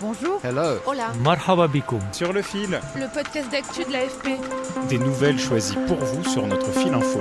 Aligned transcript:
Bonjour. 0.00 0.40
Hello. 0.44 0.78
Hola. 0.86 1.12
Marhaba 1.24 1.66
bikoum. 1.66 2.00
Sur 2.12 2.32
le 2.32 2.42
fil, 2.42 2.78
Le 2.96 3.12
podcast 3.12 3.50
d'actu 3.50 3.84
de 3.84 3.92
l'AFP. 3.92 4.38
des 4.88 4.98
nouvelles 4.98 5.38
choisies 5.38 5.76
pour 5.86 5.96
vous 5.96 6.24
sur 6.24 6.46
notre 6.46 6.70
fil 6.72 6.92
info. 6.94 7.20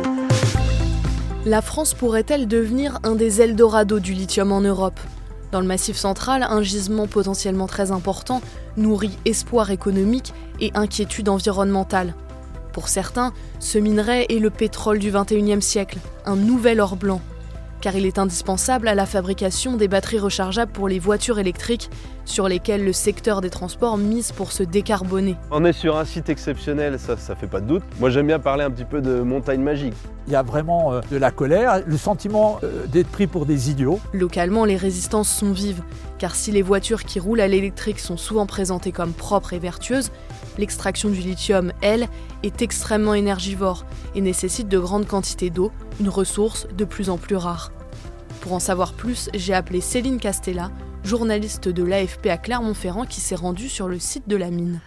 La 1.45 1.61
France 1.61 1.93
pourrait-elle 1.93 2.47
devenir 2.47 2.99
un 3.03 3.15
des 3.15 3.41
Eldorado 3.41 3.99
du 3.99 4.13
lithium 4.13 4.51
en 4.51 4.61
Europe? 4.61 4.99
Dans 5.51 5.61
le 5.61 5.65
Massif 5.67 5.95
central, 5.95 6.43
un 6.43 6.61
gisement 6.61 7.07
potentiellement 7.07 7.67
très 7.67 7.91
important 7.91 8.41
nourrit 8.75 9.17
espoir 9.25 9.71
économique 9.71 10.33
et 10.59 10.71
inquiétude 10.75 11.29
environnementale. 11.29 12.13
Pour 12.73 12.89
certains, 12.89 13.33
ce 13.59 13.77
minerai 13.79 14.27
est 14.29 14.39
le 14.39 14.49
pétrole 14.51 14.99
du 14.99 15.11
21e 15.11 15.61
siècle, 15.61 15.97
un 16.25 16.35
nouvel 16.35 16.79
or 16.81 16.95
blanc, 16.95 17.21
car 17.81 17.95
il 17.95 18.05
est 18.05 18.19
indispensable 18.19 18.87
à 18.87 18.93
la 18.93 19.05
fabrication 19.05 19.77
des 19.77 19.87
batteries 19.87 20.19
rechargeables 20.19 20.71
pour 20.73 20.89
les 20.89 20.99
voitures 20.99 21.39
électriques, 21.39 21.89
sur 22.27 22.47
lesquelles 22.47 22.83
le 22.83 22.93
secteur 22.93 23.41
des 23.41 23.49
transports 23.49 23.97
mise 23.97 24.31
pour 24.31 24.51
se 24.51 24.61
décarboner. 24.61 25.35
On 25.49 25.65
est 25.65 25.73
sur 25.73 25.97
un 25.97 26.05
site 26.05 26.29
exceptionnel, 26.29 26.99
ça, 26.99 27.17
ça 27.17 27.35
fait 27.35 27.47
pas 27.47 27.61
de 27.61 27.67
doute. 27.67 27.83
Moi, 27.99 28.09
j'aime 28.09 28.27
bien 28.27 28.39
parler 28.39 28.63
un 28.63 28.69
petit 28.69 28.85
peu 28.85 29.01
de 29.01 29.21
montagne 29.21 29.61
magique. 29.61 29.95
Il 30.27 30.33
y 30.33 30.35
a 30.35 30.43
vraiment 30.43 30.93
euh, 30.93 31.01
de 31.09 31.17
la 31.17 31.31
colère, 31.31 31.81
le 31.85 31.97
sentiment 31.97 32.59
euh, 32.63 32.85
d'être 32.85 33.07
pris 33.07 33.27
pour 33.27 33.45
des 33.45 33.71
idiots. 33.71 33.99
Localement, 34.13 34.65
les 34.65 34.75
résistances 34.75 35.29
sont 35.29 35.53
vives, 35.53 35.81
car 36.19 36.35
si 36.35 36.51
les 36.51 36.61
voitures 36.61 37.05
qui 37.05 37.19
roulent 37.19 37.39
à 37.39 37.47
l'électrique 37.47 37.99
sont 37.99 38.17
souvent 38.17 38.45
présentées 38.45 38.91
comme 38.91 39.13
propres 39.13 39.53
et 39.53 39.59
vertueuses, 39.59 40.11
l'extraction 40.57 41.09
du 41.09 41.19
lithium, 41.19 41.71
elle, 41.81 42.07
est 42.43 42.61
extrêmement 42.61 43.13
énergivore 43.13 43.85
et 44.15 44.21
nécessite 44.21 44.67
de 44.67 44.79
grandes 44.79 45.07
quantités 45.07 45.49
d'eau, 45.49 45.71
une 46.01 46.09
ressource 46.09 46.67
de 46.77 46.83
plus 46.83 47.09
en 47.09 47.17
plus 47.17 47.37
rare. 47.37 47.71
Pour 48.41 48.53
en 48.53 48.59
savoir 48.59 48.93
plus, 48.93 49.29
j'ai 49.33 49.53
appelé 49.53 49.81
Céline 49.81 50.19
Castella, 50.19 50.71
journaliste 51.07 51.69
de 51.69 51.83
l'AFP 51.83 52.27
à 52.27 52.37
Clermont-Ferrand 52.37 53.05
qui 53.05 53.21
s'est 53.21 53.35
rendue 53.35 53.69
sur 53.69 53.87
le 53.87 53.97
site 53.97 54.27
de 54.27 54.35
la 54.35 54.51
mine. 54.51 54.81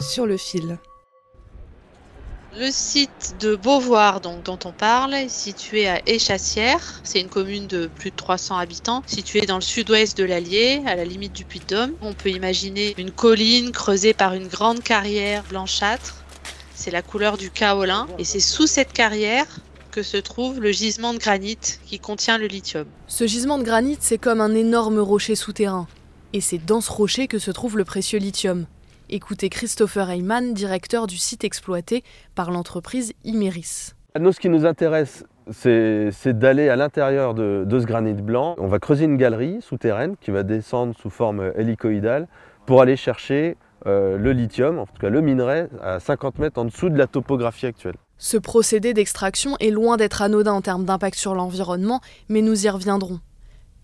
Sur 0.00 0.26
le 0.26 0.36
fil. 0.36 0.78
Le 2.58 2.70
site 2.70 3.36
de 3.38 3.54
Beauvoir 3.54 4.20
donc, 4.20 4.42
dont 4.42 4.58
on 4.64 4.72
parle 4.72 5.14
est 5.14 5.28
situé 5.28 5.88
à 5.88 6.00
Échassières. 6.08 7.00
C'est 7.04 7.20
une 7.20 7.28
commune 7.28 7.66
de 7.66 7.86
plus 7.86 8.10
de 8.10 8.16
300 8.16 8.56
habitants, 8.56 9.02
située 9.06 9.42
dans 9.42 9.56
le 9.56 9.60
sud-ouest 9.60 10.16
de 10.18 10.24
l'Allier, 10.24 10.82
à 10.86 10.96
la 10.96 11.04
limite 11.04 11.32
du 11.32 11.44
Puy-de-Dôme. 11.44 11.92
On 12.00 12.12
peut 12.12 12.30
imaginer 12.30 12.94
une 12.98 13.12
colline 13.12 13.70
creusée 13.70 14.14
par 14.14 14.34
une 14.34 14.48
grande 14.48 14.82
carrière 14.82 15.44
blanchâtre. 15.44 16.24
C'est 16.74 16.90
la 16.90 17.02
couleur 17.02 17.36
du 17.36 17.50
kaolin 17.50 18.08
et 18.18 18.24
c'est 18.24 18.40
sous 18.40 18.66
cette 18.66 18.92
carrière 18.92 19.46
que 19.96 20.02
se 20.02 20.18
trouve 20.18 20.60
le 20.60 20.72
gisement 20.72 21.14
de 21.14 21.18
granit 21.18 21.56
qui 21.86 21.98
contient 21.98 22.36
le 22.36 22.48
lithium. 22.48 22.84
Ce 23.06 23.26
gisement 23.26 23.56
de 23.56 23.62
granit, 23.62 23.96
c'est 23.98 24.18
comme 24.18 24.42
un 24.42 24.54
énorme 24.54 24.98
rocher 24.98 25.34
souterrain. 25.34 25.86
Et 26.34 26.42
c'est 26.42 26.58
dans 26.58 26.82
ce 26.82 26.92
rocher 26.92 27.28
que 27.28 27.38
se 27.38 27.50
trouve 27.50 27.78
le 27.78 27.86
précieux 27.86 28.18
lithium. 28.18 28.66
Écoutez 29.08 29.48
Christopher 29.48 30.10
Heyman, 30.10 30.52
directeur 30.52 31.06
du 31.06 31.16
site 31.16 31.44
exploité 31.44 32.04
par 32.34 32.50
l'entreprise 32.50 33.14
Imeris. 33.24 33.92
Nous, 34.20 34.32
ce 34.32 34.38
qui 34.38 34.50
nous 34.50 34.66
intéresse, 34.66 35.24
c'est 35.50 36.10
c'est 36.12 36.38
d'aller 36.38 36.68
à 36.68 36.76
l'intérieur 36.76 37.32
de, 37.32 37.64
de 37.66 37.80
ce 37.80 37.86
granit 37.86 38.12
blanc. 38.12 38.54
On 38.58 38.66
va 38.66 38.78
creuser 38.78 39.06
une 39.06 39.16
galerie 39.16 39.62
souterraine 39.62 40.16
qui 40.20 40.30
va 40.30 40.42
descendre 40.42 40.94
sous 41.00 41.08
forme 41.08 41.52
hélicoïdale 41.56 42.28
pour 42.66 42.82
aller 42.82 42.96
chercher 42.96 43.56
euh, 43.86 44.18
le 44.18 44.32
lithium, 44.32 44.78
en 44.78 44.84
tout 44.84 45.00
cas 45.00 45.08
le 45.08 45.22
minerai, 45.22 45.68
à 45.82 46.00
50 46.00 46.38
mètres 46.38 46.60
en 46.60 46.66
dessous 46.66 46.90
de 46.90 46.98
la 46.98 47.06
topographie 47.06 47.64
actuelle. 47.64 47.96
Ce 48.18 48.36
procédé 48.38 48.94
d'extraction 48.94 49.56
est 49.60 49.70
loin 49.70 49.96
d'être 49.96 50.22
anodin 50.22 50.54
en 50.54 50.62
termes 50.62 50.86
d'impact 50.86 51.18
sur 51.18 51.34
l'environnement, 51.34 52.00
mais 52.28 52.40
nous 52.40 52.64
y 52.64 52.68
reviendrons. 52.68 53.20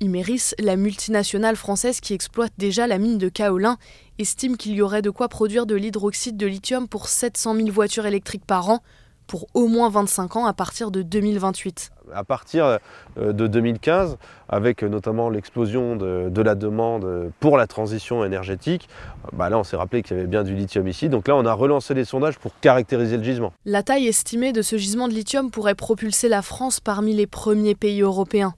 Imeris, 0.01 0.55
la 0.59 0.77
multinationale 0.77 1.55
française 1.55 2.01
qui 2.01 2.15
exploite 2.15 2.53
déjà 2.59 2.87
la 2.87 2.99
mine 2.99 3.19
de 3.19 3.29
kaolin, 3.29 3.77
estime 4.19 4.57
qu'il 4.57 4.73
y 4.73 4.83
aurait 4.83 5.03
de 5.03 5.11
quoi 5.11 5.29
produire 5.29 5.67
de 5.67 5.75
l'hydroxyde 5.75 6.37
de 6.37 6.47
lithium 6.47 6.89
pour 6.89 7.09
700 7.09 7.57
000 7.57 7.71
voitures 7.71 8.07
électriques 8.07 8.47
par 8.47 8.71
an, 8.71 8.83
pour 9.27 9.47
au 9.55 9.69
moins 9.69 9.89
25 9.89 10.37
ans 10.37 10.47
à 10.47 10.53
partir 10.53 10.91
de 10.91 11.03
2028. 11.03 11.91
À 12.15 12.25
partir 12.25 12.79
euh, 13.19 13.33
de 13.33 13.47
2015, 13.47 14.19
avec 14.49 14.83
notamment 14.83 15.31
l'explosion 15.31 15.97
de, 15.97 16.29
de 16.29 16.43
la 16.43 16.55
demande 16.55 17.31
pour 17.41 17.57
la 17.57 17.67
transition 17.67 18.25
énergétique, 18.25 18.89
bah 19.33 19.49
là 19.49 19.59
on 19.59 19.65
s'est 19.65 19.77
rappelé 19.77 20.03
qu'il 20.03 20.17
y 20.17 20.21
avait 20.21 20.29
bien 20.29 20.43
du 20.43 20.55
lithium 20.55 20.87
ici. 20.87 21.09
Donc 21.09 21.29
là 21.29 21.37
on 21.37 21.47
a 21.47 21.53
relancé 21.53 21.95
les 21.95 22.05
sondages 22.05 22.39
pour 22.39 22.53
caractériser 22.61 23.17
le 23.17 23.23
gisement. 23.23 23.53
La 23.65 23.83
taille 23.83 24.09
estimée 24.09 24.53
de 24.53 24.63
ce 24.63 24.77
gisement 24.77 25.09
de 25.09 25.15
lithium 25.15 25.51
pourrait 25.51 25.75
propulser 25.75 26.29
la 26.29 26.43
France 26.43 26.81
parmi 26.81 27.15
les 27.15 27.27
premiers 27.27 27.75
pays 27.75 28.03
européens. 28.03 28.55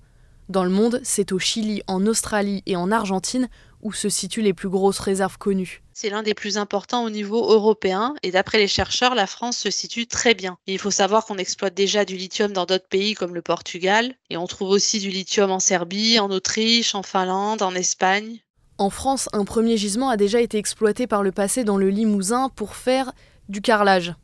Dans 0.50 0.64
le 0.64 0.70
monde, 0.70 1.00
c'est 1.04 1.32
au 1.32 1.38
Chili, 1.38 1.82
en 1.86 2.06
Australie 2.06 2.62
et 2.66 2.76
en 2.76 2.92
Argentine 2.92 3.48
où 3.80 3.92
se 3.92 4.08
situent 4.08 4.42
les 4.42 4.52
plus 4.52 4.68
grosses 4.68 4.98
réserves 4.98 5.38
connues. 5.38 5.82
C'est 5.92 6.10
l'un 6.10 6.22
des 6.22 6.34
plus 6.34 6.58
importants 6.58 7.04
au 7.04 7.10
niveau 7.10 7.52
européen 7.52 8.14
et 8.22 8.30
d'après 8.30 8.58
les 8.58 8.68
chercheurs, 8.68 9.14
la 9.14 9.26
France 9.26 9.56
se 9.56 9.70
situe 9.70 10.06
très 10.06 10.34
bien. 10.34 10.56
Et 10.66 10.72
il 10.74 10.78
faut 10.78 10.90
savoir 10.90 11.24
qu'on 11.24 11.36
exploite 11.36 11.74
déjà 11.74 12.04
du 12.04 12.16
lithium 12.16 12.52
dans 12.52 12.66
d'autres 12.66 12.88
pays 12.88 13.14
comme 13.14 13.34
le 13.34 13.42
Portugal 13.42 14.14
et 14.30 14.36
on 14.36 14.46
trouve 14.46 14.70
aussi 14.70 15.00
du 15.00 15.10
lithium 15.10 15.50
en 15.50 15.60
Serbie, 15.60 16.18
en 16.18 16.30
Autriche, 16.30 16.94
en 16.94 17.02
Finlande, 17.02 17.62
en 17.62 17.74
Espagne. 17.74 18.40
En 18.76 18.90
France, 18.90 19.28
un 19.32 19.44
premier 19.44 19.76
gisement 19.76 20.08
a 20.08 20.16
déjà 20.16 20.40
été 20.40 20.58
exploité 20.58 21.06
par 21.06 21.22
le 21.22 21.30
passé 21.30 21.64
dans 21.64 21.76
le 21.76 21.90
Limousin 21.90 22.48
pour 22.48 22.74
faire 22.74 23.12
du 23.48 23.60
carrelage. 23.60 24.14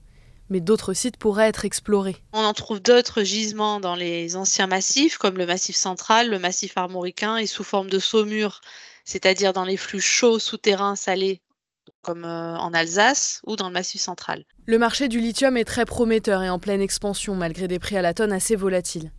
Mais 0.50 0.61
d'autres 0.61 0.93
sites 0.93 1.16
pourraient 1.16 1.49
être 1.49 1.65
explorés. 1.65 2.16
On 2.33 2.44
en 2.44 2.53
trouve 2.53 2.81
d'autres 2.81 3.22
gisements 3.22 3.81
dans 3.81 3.94
les 3.94 4.37
anciens 4.37 4.66
massifs 4.66 5.16
comme 5.16 5.38
le 5.38 5.47
massif 5.47 5.77
central, 5.77 6.28
le 6.28 6.38
massif 6.38 6.77
armoricain 6.77 7.37
et 7.37 7.47
sous 7.47 7.65
forme 7.65 7.88
de 7.88 7.99
saumure, 7.99 8.60
c'est-à-dire 9.05 9.53
dans 9.53 9.65
les 9.65 9.77
flux 9.77 10.00
chauds 10.00 10.39
souterrains 10.39 10.97
salés 10.97 11.41
comme 12.03 12.25
euh, 12.25 12.56
en 12.56 12.72
Alsace 12.72 13.41
ou 13.47 13.56
dans 13.56 13.69
le 13.69 13.75
massif 13.75 14.00
central. 14.00 14.44
Le 14.66 14.78
marché 14.78 15.09
du 15.09 15.21
lithium 15.21 15.56
est 15.56 15.65
très 15.65 15.84
prometteur 15.84 16.43
et 16.43 16.50
en 16.50 16.59
pleine 16.59 16.81
expansion 16.81 17.34
malgré 17.34 17.69
des 17.69 17.78
prix 17.78 17.97
à 17.97 18.03
la 18.03 18.15
tonne 18.15 18.33
assez 18.33 18.56
volatiles. 18.56 19.12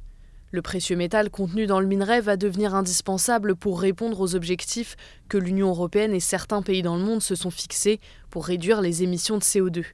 Le 0.53 0.62
précieux 0.62 0.97
métal 0.97 1.30
contenu 1.30 1.66
dans 1.66 1.80
le 1.80 1.88
minerai 1.88 2.20
va 2.20 2.36
devenir 2.36 2.75
indispensable 2.75 3.56
pour 3.56 3.80
répondre 3.80 4.20
aux 4.20 4.36
objectifs 4.36 4.97
que 5.30 5.38
l'Union 5.38 5.70
européenne 5.70 6.14
et 6.14 6.20
certains 6.20 6.62
pays 6.62 6.81
dans 6.81 6.97
le 6.97 7.03
monde 7.03 7.22
se 7.22 7.36
sont 7.36 7.52
fixés 7.52 8.02
pour 8.30 8.46
réduire 8.46 8.81
les 8.81 9.02
émissions 9.02 9.38
de 9.38 9.44
CO2. 9.44 9.86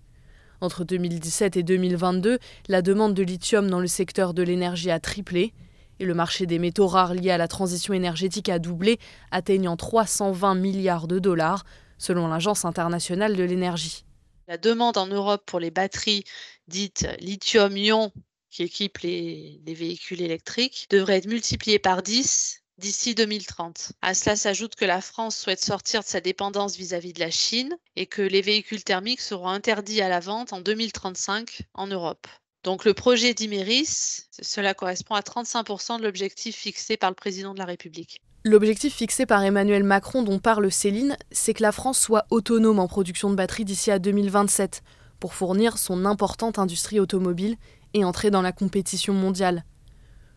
Entre 0.59 0.83
2017 0.83 1.57
et 1.57 1.63
2022, 1.63 2.39
la 2.67 2.81
demande 2.81 3.13
de 3.13 3.23
lithium 3.23 3.69
dans 3.69 3.79
le 3.79 3.87
secteur 3.87 4.33
de 4.33 4.41
l'énergie 4.41 4.89
a 4.89 4.99
triplé 4.99 5.53
et 5.99 6.05
le 6.05 6.13
marché 6.13 6.45
des 6.45 6.59
métaux 6.59 6.87
rares 6.87 7.13
liés 7.13 7.31
à 7.31 7.37
la 7.37 7.47
transition 7.47 7.93
énergétique 7.93 8.49
a 8.49 8.59
doublé, 8.59 8.99
atteignant 9.31 9.77
320 9.77 10.55
milliards 10.55 11.07
de 11.07 11.19
dollars, 11.19 11.63
selon 11.97 12.27
l'Agence 12.27 12.65
internationale 12.65 13.35
de 13.35 13.43
l'énergie. 13.43 14.05
La 14.47 14.57
demande 14.57 14.97
en 14.97 15.07
Europe 15.07 15.43
pour 15.45 15.59
les 15.59 15.71
batteries 15.71 16.23
dites 16.67 17.07
lithium-ion 17.19 18.11
qui 18.49 18.63
équipent 18.63 18.99
les, 18.99 19.61
les 19.65 19.73
véhicules 19.73 20.21
électriques 20.21 20.87
devrait 20.89 21.17
être 21.17 21.27
multipliée 21.27 21.79
par 21.79 22.01
10 22.01 22.63
d'ici 22.77 23.15
2030. 23.15 23.93
À 24.01 24.13
cela 24.13 24.35
s'ajoute 24.35 24.75
que 24.75 24.85
la 24.85 25.01
France 25.01 25.37
souhaite 25.37 25.63
sortir 25.63 26.01
de 26.01 26.05
sa 26.05 26.21
dépendance 26.21 26.75
vis-à-vis 26.77 27.13
de 27.13 27.19
la 27.19 27.31
Chine 27.31 27.77
et 27.95 28.05
que 28.05 28.21
les 28.21 28.41
véhicules 28.41 28.83
thermiques 28.83 29.21
seront 29.21 29.49
interdits 29.49 30.01
à 30.01 30.09
la 30.09 30.19
vente 30.19 30.53
en 30.53 30.61
2035 30.61 31.63
en 31.73 31.87
Europe. 31.87 32.27
Donc 32.63 32.85
le 32.85 32.93
projet 32.93 33.33
d'Imeris, 33.33 34.27
cela 34.41 34.73
correspond 34.73 35.15
à 35.15 35.21
35% 35.21 35.99
de 35.99 36.03
l'objectif 36.03 36.55
fixé 36.55 36.97
par 36.97 37.09
le 37.09 37.15
président 37.15 37.53
de 37.53 37.59
la 37.59 37.65
République. 37.65 38.21
L'objectif 38.43 38.93
fixé 38.93 39.25
par 39.25 39.43
Emmanuel 39.43 39.83
Macron 39.83 40.23
dont 40.23 40.39
parle 40.39 40.71
Céline, 40.71 41.17
c'est 41.31 41.53
que 41.53 41.63
la 41.63 41.71
France 41.71 41.99
soit 41.99 42.25
autonome 42.29 42.79
en 42.79 42.87
production 42.87 43.29
de 43.29 43.35
batteries 43.35 43.65
d'ici 43.65 43.91
à 43.91 43.99
2027 43.99 44.83
pour 45.19 45.33
fournir 45.33 45.77
son 45.77 46.05
importante 46.05 46.59
industrie 46.59 46.99
automobile 46.99 47.57
et 47.93 48.03
entrer 48.03 48.31
dans 48.31 48.41
la 48.41 48.51
compétition 48.51 49.13
mondiale. 49.13 49.63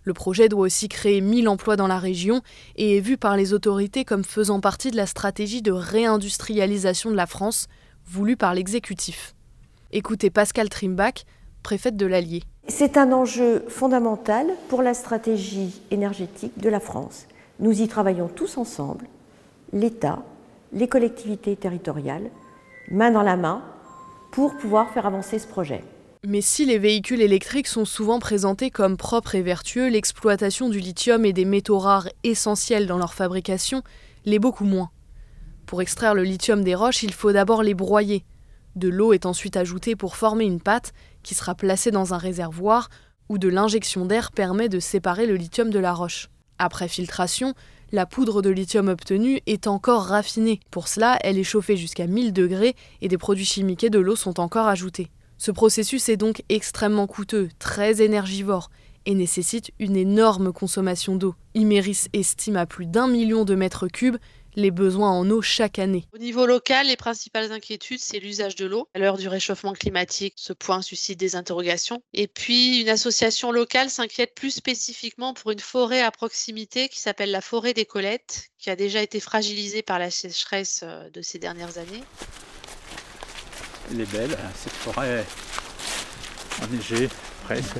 Le 0.02 0.14
projet 0.14 0.48
doit 0.48 0.62
aussi 0.62 0.88
créer 0.88 1.20
1000 1.20 1.48
emplois 1.48 1.76
dans 1.76 1.86
la 1.86 1.98
région 1.98 2.40
et 2.76 2.96
est 2.96 3.00
vu 3.00 3.16
par 3.16 3.36
les 3.36 3.52
autorités 3.52 4.04
comme 4.04 4.24
faisant 4.24 4.60
partie 4.60 4.90
de 4.90 4.96
la 4.96 5.06
stratégie 5.06 5.62
de 5.62 5.72
réindustrialisation 5.72 7.10
de 7.10 7.16
la 7.16 7.26
France 7.26 7.66
voulue 8.06 8.36
par 8.36 8.54
l'exécutif. 8.54 9.34
Écoutez 9.92 10.30
Pascal 10.30 10.68
Trimbach, 10.68 11.24
préfète 11.62 11.96
de 11.96 12.06
l'Allier. 12.06 12.42
C'est 12.68 12.96
un 12.96 13.12
enjeu 13.12 13.64
fondamental 13.68 14.46
pour 14.68 14.82
la 14.82 14.94
stratégie 14.94 15.82
énergétique 15.90 16.58
de 16.58 16.68
la 16.68 16.80
France. 16.80 17.26
Nous 17.58 17.82
y 17.82 17.88
travaillons 17.88 18.28
tous 18.28 18.56
ensemble, 18.56 19.06
l'État, 19.72 20.22
les 20.72 20.88
collectivités 20.88 21.56
territoriales, 21.56 22.30
main 22.90 23.10
dans 23.10 23.22
la 23.22 23.36
main, 23.36 23.62
pour 24.32 24.56
pouvoir 24.56 24.90
faire 24.90 25.06
avancer 25.06 25.38
ce 25.38 25.46
projet. 25.46 25.82
Mais 26.26 26.42
si 26.42 26.66
les 26.66 26.76
véhicules 26.76 27.22
électriques 27.22 27.66
sont 27.66 27.86
souvent 27.86 28.18
présentés 28.18 28.70
comme 28.70 28.98
propres 28.98 29.36
et 29.36 29.42
vertueux, 29.42 29.88
l'exploitation 29.88 30.68
du 30.68 30.78
lithium 30.78 31.24
et 31.24 31.32
des 31.32 31.46
métaux 31.46 31.78
rares 31.78 32.08
essentiels 32.24 32.86
dans 32.86 32.98
leur 32.98 33.14
fabrication 33.14 33.82
l'est 34.26 34.38
beaucoup 34.38 34.66
moins. 34.66 34.90
Pour 35.64 35.80
extraire 35.80 36.14
le 36.14 36.22
lithium 36.22 36.62
des 36.62 36.74
roches, 36.74 37.02
il 37.02 37.14
faut 37.14 37.32
d'abord 37.32 37.62
les 37.62 37.72
broyer. 37.72 38.26
De 38.76 38.90
l'eau 38.90 39.14
est 39.14 39.24
ensuite 39.24 39.56
ajoutée 39.56 39.96
pour 39.96 40.14
former 40.14 40.44
une 40.44 40.60
pâte 40.60 40.92
qui 41.22 41.34
sera 41.34 41.54
placée 41.54 41.90
dans 41.90 42.12
un 42.12 42.18
réservoir 42.18 42.90
où 43.30 43.38
de 43.38 43.48
l'injection 43.48 44.04
d'air 44.04 44.30
permet 44.30 44.68
de 44.68 44.78
séparer 44.78 45.24
le 45.24 45.36
lithium 45.36 45.70
de 45.70 45.78
la 45.78 45.94
roche. 45.94 46.28
Après 46.58 46.88
filtration, 46.88 47.54
la 47.92 48.04
poudre 48.04 48.42
de 48.42 48.50
lithium 48.50 48.88
obtenue 48.88 49.40
est 49.46 49.66
encore 49.66 50.02
raffinée. 50.02 50.60
Pour 50.70 50.86
cela, 50.86 51.18
elle 51.22 51.38
est 51.38 51.44
chauffée 51.44 51.78
jusqu'à 51.78 52.06
1000 52.06 52.34
degrés 52.34 52.76
et 53.00 53.08
des 53.08 53.16
produits 53.16 53.46
chimiques 53.46 53.84
et 53.84 53.90
de 53.90 53.98
l'eau 53.98 54.16
sont 54.16 54.38
encore 54.38 54.66
ajoutés. 54.66 55.10
Ce 55.40 55.50
processus 55.50 56.10
est 56.10 56.18
donc 56.18 56.42
extrêmement 56.50 57.06
coûteux, 57.06 57.48
très 57.58 58.02
énergivore 58.02 58.70
et 59.06 59.14
nécessite 59.14 59.70
une 59.78 59.96
énorme 59.96 60.52
consommation 60.52 61.16
d'eau. 61.16 61.34
Imeris 61.54 62.08
estime 62.12 62.56
à 62.56 62.66
plus 62.66 62.84
d'un 62.84 63.08
million 63.08 63.46
de 63.46 63.54
mètres 63.54 63.88
cubes 63.88 64.18
les 64.54 64.70
besoins 64.70 65.12
en 65.12 65.30
eau 65.30 65.40
chaque 65.40 65.78
année. 65.78 66.06
Au 66.12 66.18
niveau 66.18 66.44
local, 66.44 66.88
les 66.88 66.96
principales 66.96 67.52
inquiétudes, 67.52 68.00
c'est 68.00 68.18
l'usage 68.18 68.54
de 68.54 68.66
l'eau. 68.66 68.90
À 68.92 68.98
l'heure 68.98 69.16
du 69.16 69.28
réchauffement 69.28 69.72
climatique, 69.72 70.34
ce 70.36 70.52
point 70.52 70.82
suscite 70.82 71.18
des 71.18 71.36
interrogations. 71.36 72.02
Et 72.12 72.26
puis, 72.26 72.82
une 72.82 72.90
association 72.90 73.50
locale 73.50 73.88
s'inquiète 73.88 74.34
plus 74.34 74.50
spécifiquement 74.50 75.32
pour 75.32 75.52
une 75.52 75.60
forêt 75.60 76.02
à 76.02 76.10
proximité 76.10 76.90
qui 76.90 77.00
s'appelle 77.00 77.30
la 77.30 77.40
forêt 77.40 77.72
des 77.72 77.86
Colettes, 77.86 78.50
qui 78.58 78.68
a 78.68 78.76
déjà 78.76 79.00
été 79.00 79.20
fragilisée 79.20 79.80
par 79.80 79.98
la 79.98 80.10
sécheresse 80.10 80.80
euh, 80.82 81.08
de 81.08 81.22
ces 81.22 81.38
dernières 81.38 81.78
années. 81.78 82.02
Elle 83.90 84.00
est 84.02 84.12
belle, 84.12 84.36
cette 84.54 84.72
forêt 84.72 85.24
enneigée, 86.62 87.08
presque. 87.44 87.76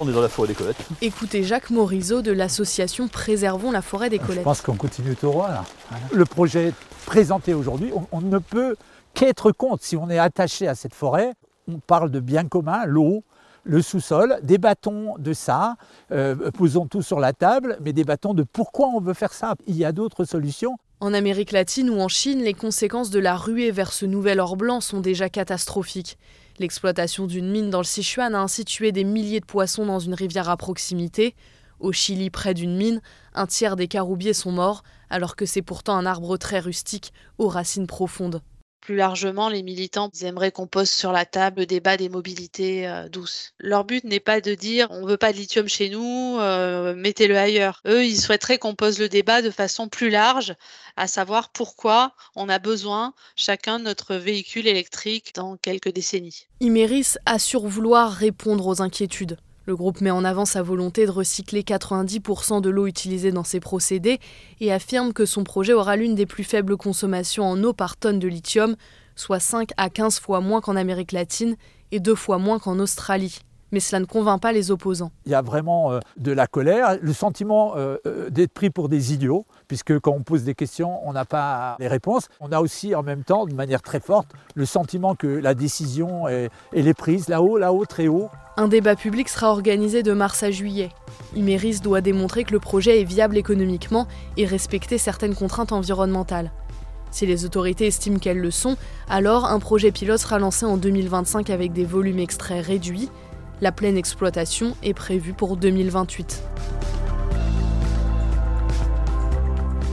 On 0.00 0.08
est 0.08 0.12
dans 0.12 0.20
la 0.20 0.28
forêt 0.28 0.48
des 0.48 0.54
Colettes. 0.54 0.76
Écoutez 1.00 1.42
Jacques 1.42 1.70
Morisot 1.70 2.20
de 2.20 2.32
l'association 2.32 3.08
Préservons 3.08 3.70
la 3.70 3.80
forêt 3.80 4.10
des 4.10 4.18
Colettes. 4.18 4.40
Je 4.40 4.44
pense 4.44 4.60
qu'on 4.60 4.74
continue 4.74 5.14
tout 5.14 5.26
droit 5.26 5.48
là. 5.48 5.64
Le 6.12 6.24
projet 6.24 6.72
présenté 7.06 7.54
aujourd'hui, 7.54 7.92
on, 8.12 8.20
ne 8.20 8.38
peut 8.38 8.76
qu'être 9.14 9.52
contre 9.52 9.84
si 9.84 9.96
on 9.96 10.10
est 10.10 10.18
attaché 10.18 10.66
à 10.68 10.74
cette 10.74 10.94
forêt. 10.94 11.32
On 11.68 11.78
parle 11.78 12.10
de 12.10 12.20
bien 12.20 12.44
commun, 12.44 12.84
l'eau, 12.84 13.22
le 13.66 13.82
sous-sol, 13.82 14.38
débattons 14.42 15.18
de 15.18 15.32
ça, 15.32 15.76
euh, 16.12 16.50
posons 16.52 16.86
tout 16.86 17.02
sur 17.02 17.18
la 17.18 17.32
table, 17.32 17.76
mais 17.82 17.92
débattons 17.92 18.32
de 18.32 18.44
pourquoi 18.44 18.88
on 18.88 19.00
veut 19.00 19.14
faire 19.14 19.32
ça. 19.32 19.54
Il 19.66 19.76
y 19.76 19.84
a 19.84 19.92
d'autres 19.92 20.24
solutions. 20.24 20.78
En 21.00 21.12
Amérique 21.12 21.52
latine 21.52 21.90
ou 21.90 22.00
en 22.00 22.08
Chine, 22.08 22.42
les 22.42 22.54
conséquences 22.54 23.10
de 23.10 23.18
la 23.18 23.36
ruée 23.36 23.70
vers 23.70 23.92
ce 23.92 24.06
nouvel 24.06 24.40
or 24.40 24.56
blanc 24.56 24.80
sont 24.80 25.00
déjà 25.00 25.28
catastrophiques. 25.28 26.16
L'exploitation 26.58 27.26
d'une 27.26 27.50
mine 27.50 27.68
dans 27.68 27.80
le 27.80 27.84
Sichuan 27.84 28.34
a 28.34 28.40
ainsi 28.40 28.64
tué 28.64 28.92
des 28.92 29.04
milliers 29.04 29.40
de 29.40 29.44
poissons 29.44 29.84
dans 29.84 29.98
une 29.98 30.14
rivière 30.14 30.48
à 30.48 30.56
proximité. 30.56 31.34
Au 31.80 31.92
Chili, 31.92 32.30
près 32.30 32.54
d'une 32.54 32.76
mine, 32.76 33.02
un 33.34 33.46
tiers 33.46 33.76
des 33.76 33.88
caroubiers 33.88 34.32
sont 34.32 34.52
morts, 34.52 34.84
alors 35.10 35.36
que 35.36 35.44
c'est 35.44 35.60
pourtant 35.60 35.96
un 35.96 36.06
arbre 36.06 36.38
très 36.38 36.60
rustique, 36.60 37.12
aux 37.36 37.48
racines 37.48 37.86
profondes. 37.86 38.40
Plus 38.80 38.96
largement, 38.96 39.48
les 39.48 39.62
militants 39.62 40.10
aimeraient 40.22 40.52
qu'on 40.52 40.66
pose 40.66 40.88
sur 40.88 41.10
la 41.10 41.24
table 41.24 41.60
le 41.60 41.66
débat 41.66 41.96
des 41.96 42.08
mobilités 42.08 42.86
euh, 42.86 43.08
douces. 43.08 43.52
Leur 43.58 43.84
but 43.84 44.04
n'est 44.04 44.20
pas 44.20 44.40
de 44.40 44.54
dire 44.54 44.86
on 44.90 45.04
veut 45.04 45.16
pas 45.16 45.32
de 45.32 45.38
lithium 45.38 45.68
chez 45.68 45.88
nous, 45.88 46.36
euh, 46.38 46.94
mettez-le 46.94 47.36
ailleurs. 47.36 47.80
Eux, 47.86 48.04
ils 48.04 48.20
souhaiteraient 48.20 48.58
qu'on 48.58 48.74
pose 48.74 48.98
le 48.98 49.08
débat 49.08 49.42
de 49.42 49.50
façon 49.50 49.88
plus 49.88 50.10
large, 50.10 50.54
à 50.96 51.06
savoir 51.06 51.50
pourquoi 51.50 52.14
on 52.36 52.48
a 52.48 52.58
besoin 52.58 53.12
chacun 53.34 53.78
de 53.78 53.84
notre 53.84 54.14
véhicule 54.14 54.68
électrique 54.68 55.34
dans 55.34 55.56
quelques 55.56 55.92
décennies. 55.92 56.46
Imeris 56.60 57.14
assure 57.26 57.66
vouloir 57.66 58.12
répondre 58.12 58.66
aux 58.66 58.82
inquiétudes. 58.82 59.36
Le 59.66 59.74
groupe 59.74 60.00
met 60.00 60.12
en 60.12 60.24
avant 60.24 60.44
sa 60.44 60.62
volonté 60.62 61.06
de 61.06 61.10
recycler 61.10 61.62
90% 61.62 62.60
de 62.60 62.70
l'eau 62.70 62.86
utilisée 62.86 63.32
dans 63.32 63.42
ses 63.42 63.58
procédés 63.58 64.20
et 64.60 64.72
affirme 64.72 65.12
que 65.12 65.26
son 65.26 65.42
projet 65.42 65.72
aura 65.72 65.96
l'une 65.96 66.14
des 66.14 66.24
plus 66.24 66.44
faibles 66.44 66.76
consommations 66.76 67.44
en 67.44 67.60
eau 67.64 67.72
par 67.72 67.96
tonne 67.96 68.20
de 68.20 68.28
lithium, 68.28 68.76
soit 69.16 69.40
5 69.40 69.70
à 69.76 69.90
15 69.90 70.20
fois 70.20 70.40
moins 70.40 70.60
qu'en 70.60 70.76
Amérique 70.76 71.10
latine 71.10 71.56
et 71.90 71.98
deux 71.98 72.14
fois 72.14 72.38
moins 72.38 72.60
qu'en 72.60 72.78
Australie 72.78 73.40
mais 73.76 73.80
cela 73.80 74.00
ne 74.00 74.06
convainc 74.06 74.40
pas 74.40 74.52
les 74.52 74.70
opposants. 74.70 75.10
Il 75.26 75.32
y 75.32 75.34
a 75.34 75.42
vraiment 75.42 75.92
euh, 75.92 76.00
de 76.16 76.32
la 76.32 76.46
colère, 76.46 76.96
le 76.98 77.12
sentiment 77.12 77.74
euh, 77.76 77.98
euh, 78.06 78.30
d'être 78.30 78.54
pris 78.54 78.70
pour 78.70 78.88
des 78.88 79.12
idiots, 79.12 79.44
puisque 79.68 79.98
quand 79.98 80.12
on 80.12 80.22
pose 80.22 80.44
des 80.44 80.54
questions, 80.54 81.06
on 81.06 81.12
n'a 81.12 81.26
pas 81.26 81.76
les 81.78 81.86
réponses. 81.86 82.28
On 82.40 82.52
a 82.52 82.60
aussi 82.60 82.94
en 82.94 83.02
même 83.02 83.22
temps, 83.22 83.44
de 83.44 83.52
manière 83.52 83.82
très 83.82 84.00
forte, 84.00 84.28
le 84.54 84.64
sentiment 84.64 85.14
que 85.14 85.26
la 85.26 85.52
décision 85.52 86.26
est, 86.26 86.48
elle 86.72 86.88
est 86.88 86.94
prise 86.94 87.28
là-haut, 87.28 87.58
là-haut, 87.58 87.84
très 87.84 88.08
haut. 88.08 88.30
Un 88.56 88.68
débat 88.68 88.96
public 88.96 89.28
sera 89.28 89.50
organisé 89.50 90.02
de 90.02 90.14
mars 90.14 90.42
à 90.42 90.50
juillet. 90.50 90.88
Imeris 91.34 91.80
doit 91.80 92.00
démontrer 92.00 92.44
que 92.44 92.52
le 92.52 92.60
projet 92.60 93.02
est 93.02 93.04
viable 93.04 93.36
économiquement 93.36 94.06
et 94.38 94.46
respecter 94.46 94.96
certaines 94.96 95.34
contraintes 95.34 95.72
environnementales. 95.72 96.50
Si 97.10 97.26
les 97.26 97.44
autorités 97.44 97.86
estiment 97.86 98.18
qu'elles 98.18 98.40
le 98.40 98.50
sont, 98.50 98.76
alors 99.08 99.46
un 99.46 99.58
projet 99.58 99.90
pilote 99.90 100.18
sera 100.18 100.38
lancé 100.38 100.66
en 100.66 100.76
2025 100.76 101.50
avec 101.50 101.72
des 101.72 101.84
volumes 101.84 102.18
extraits 102.18 102.64
réduits 102.64 103.10
la 103.60 103.72
pleine 103.72 103.96
exploitation 103.96 104.76
est 104.82 104.94
prévue 104.94 105.32
pour 105.32 105.56
2028. 105.56 106.42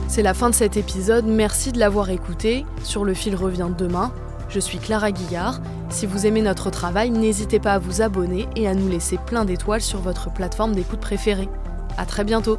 C'est 0.08 0.22
la 0.22 0.34
fin 0.34 0.50
de 0.50 0.54
cet 0.54 0.76
épisode, 0.76 1.24
merci 1.24 1.72
de 1.72 1.78
l'avoir 1.78 2.10
écouté. 2.10 2.64
Sur 2.84 3.04
le 3.04 3.14
fil 3.14 3.34
revient 3.34 3.70
demain. 3.76 4.12
Je 4.48 4.60
suis 4.60 4.78
Clara 4.78 5.10
Guillard. 5.10 5.60
Si 5.88 6.06
vous 6.06 6.26
aimez 6.26 6.42
notre 6.42 6.70
travail, 6.70 7.10
n'hésitez 7.10 7.58
pas 7.58 7.72
à 7.72 7.78
vous 7.78 8.02
abonner 8.02 8.46
et 8.54 8.68
à 8.68 8.74
nous 8.74 8.88
laisser 8.88 9.18
plein 9.18 9.44
d'étoiles 9.44 9.80
sur 9.80 10.00
votre 10.00 10.32
plateforme 10.32 10.74
d'écoute 10.74 11.00
préférée. 11.00 11.48
A 11.96 12.06
très 12.06 12.24
bientôt 12.24 12.58